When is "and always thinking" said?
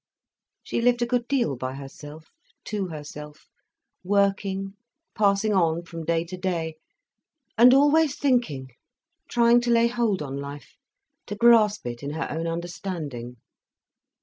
7.55-8.71